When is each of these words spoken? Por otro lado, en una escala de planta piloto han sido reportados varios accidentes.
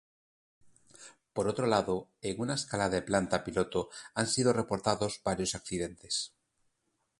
Por 1.31 1.47
otro 1.47 1.67
lado, 1.67 2.09
en 2.23 2.41
una 2.41 2.55
escala 2.55 2.89
de 2.89 3.03
planta 3.03 3.43
piloto 3.43 3.91
han 4.15 4.25
sido 4.25 4.51
reportados 4.51 5.21
varios 5.23 5.53
accidentes. 5.53 6.33